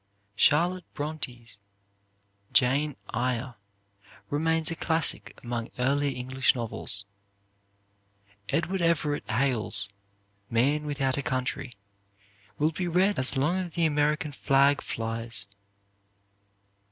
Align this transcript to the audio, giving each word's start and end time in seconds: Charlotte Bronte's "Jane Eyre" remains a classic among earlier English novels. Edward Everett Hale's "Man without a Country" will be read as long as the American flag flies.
Charlotte 0.35 0.91
Bronte's 0.95 1.59
"Jane 2.51 2.95
Eyre" 3.13 3.53
remains 4.31 4.71
a 4.71 4.75
classic 4.75 5.39
among 5.43 5.69
earlier 5.77 6.09
English 6.17 6.55
novels. 6.55 7.05
Edward 8.49 8.81
Everett 8.81 9.29
Hale's 9.29 9.89
"Man 10.49 10.87
without 10.87 11.17
a 11.17 11.21
Country" 11.21 11.73
will 12.57 12.71
be 12.71 12.87
read 12.87 13.19
as 13.19 13.37
long 13.37 13.57
as 13.57 13.69
the 13.75 13.85
American 13.85 14.31
flag 14.31 14.81
flies. 14.81 15.45